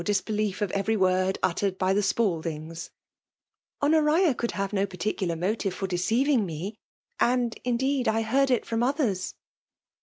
disbdief 0.03 0.61
of 0.63 0.71
^erciy 0.71 0.97
word 0.97 1.37
uttered 1.43 1.77
by 1.77 1.93
the 1.93 2.01
Spald^^ 2.01 2.45
ings^r 2.45 2.89
]*' 3.55 3.83
Honorift 3.83 4.35
could 4.37 4.53
have 4.53 4.73
no 4.73 4.87
particular 4.87 5.35
moti^ 5.35 5.71
for 5.71 5.87
deoemhg 5.87 6.43
me. 6.43 6.73
And 7.19 7.55
indeed 7.63 8.07
I 8.07 8.23
hbard 8.23 8.49
it 8.49 8.65
from 8.65 8.81
others. 8.81 9.35